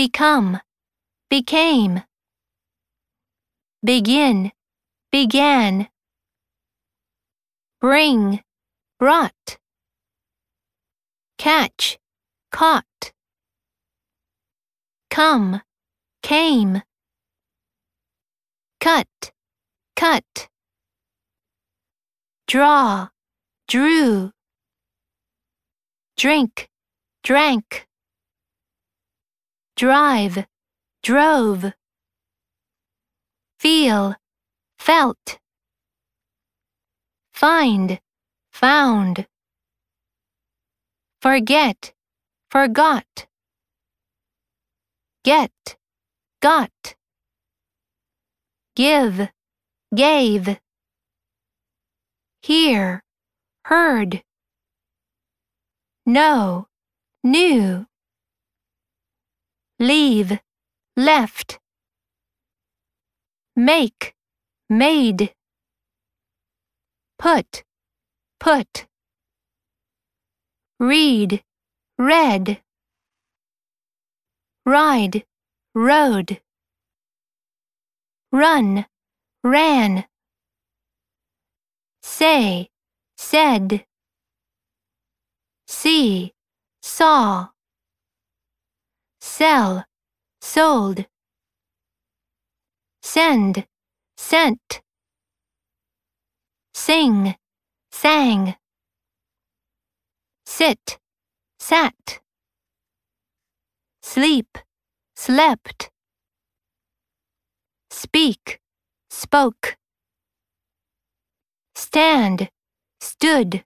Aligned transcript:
become, 0.00 0.58
became. 1.28 2.02
Begin, 3.82 4.50
began. 5.12 5.88
Bring, 7.82 8.40
brought. 8.98 9.58
Catch, 11.36 11.98
caught. 12.50 13.12
Come, 15.10 15.60
came. 16.22 16.80
Cut, 18.80 19.32
cut. 19.96 20.48
Draw, 22.46 23.08
drew. 23.68 24.32
Drink, 26.16 26.70
drank. 27.22 27.89
Drive, 29.80 30.44
drove. 31.02 31.72
Feel, 33.58 34.14
felt. 34.78 35.38
Find, 37.32 37.98
found. 38.52 39.26
Forget, 41.22 41.94
forgot. 42.50 43.26
Get, 45.24 45.78
got. 46.42 46.94
Give, 48.76 49.30
gave. 49.94 50.58
Hear, 52.42 53.02
heard. 53.64 54.22
Know, 56.04 56.66
knew. 57.24 57.86
Leave, 59.82 60.38
left. 60.94 61.58
Make, 63.56 64.14
made. 64.68 65.32
Put, 67.18 67.64
put. 68.38 68.86
Read, 70.78 71.42
read. 71.98 72.60
Ride, 74.66 75.24
rode. 75.74 76.42
Run, 78.30 78.84
ran. 79.42 80.04
Say, 82.02 82.68
said. 83.16 83.86
See, 85.66 86.34
saw. 86.82 87.48
Sell, 89.40 89.86
sold. 90.42 91.06
Send, 93.02 93.64
sent. 94.18 94.82
Sing, 96.74 97.34
sang. 97.90 98.56
Sit, 100.44 100.98
sat. 101.58 102.20
Sleep, 104.02 104.58
slept. 105.16 105.90
Speak, 107.90 108.60
spoke. 109.08 109.78
Stand, 111.74 112.50
stood. 113.00 113.64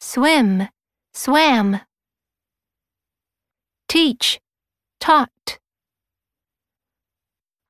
Swim, 0.00 0.68
swam. 1.12 1.80
Teach, 3.88 4.40
taught. 5.00 5.58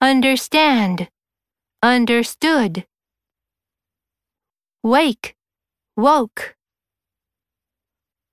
Understand, 0.00 1.08
understood. 1.82 2.86
Wake, 4.82 5.34
woke. 5.96 6.56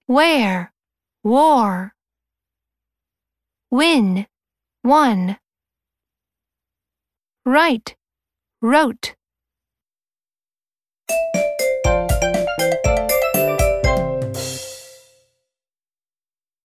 Wear, 0.07 0.73
wore. 1.23 1.93
Win, 3.69 4.27
won. 4.83 5.37
Write, 7.45 7.95
wrote. 8.61 9.15